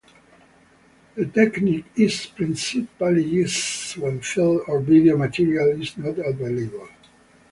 The 1.13 1.27
technique 1.27 1.85
is 1.95 2.25
principally 2.25 3.23
used 3.23 3.97
when 3.97 4.19
film 4.21 4.61
or 4.67 4.79
video 4.79 5.15
material 5.15 5.79
is 5.79 5.95
not 5.95 6.17
available. 6.17 6.87